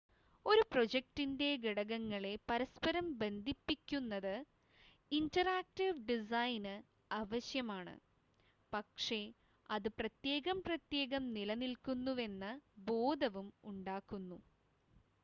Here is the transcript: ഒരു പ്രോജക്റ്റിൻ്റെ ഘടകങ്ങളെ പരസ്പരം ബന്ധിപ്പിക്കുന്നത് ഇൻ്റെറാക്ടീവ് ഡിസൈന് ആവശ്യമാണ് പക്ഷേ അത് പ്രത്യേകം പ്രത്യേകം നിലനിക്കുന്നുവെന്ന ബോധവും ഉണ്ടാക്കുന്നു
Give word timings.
ഒരു 0.45 0.61
പ്രോജക്റ്റിൻ്റെ 0.69 1.49
ഘടകങ്ങളെ 1.63 2.31
പരസ്പരം 2.47 3.07
ബന്ധിപ്പിക്കുന്നത് 3.19 4.33
ഇൻ്റെറാക്ടീവ് 5.11 6.01
ഡിസൈന് 6.07 6.73
ആവശ്യമാണ് 7.11 7.93
പക്ഷേ 8.73 9.21
അത് 9.69 9.89
പ്രത്യേകം 9.99 10.59
പ്രത്യേകം 10.67 11.25
നിലനിക്കുന്നുവെന്ന 11.35 12.47
ബോധവും 12.89 13.49
ഉണ്ടാക്കുന്നു 13.71 14.39